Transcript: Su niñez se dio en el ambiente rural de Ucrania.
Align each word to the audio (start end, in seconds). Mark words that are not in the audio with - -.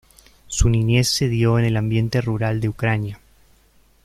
Su 0.47 0.67
niñez 0.71 1.09
se 1.09 1.29
dio 1.29 1.59
en 1.59 1.65
el 1.65 1.77
ambiente 1.77 2.21
rural 2.21 2.59
de 2.59 2.69
Ucrania. 2.69 3.19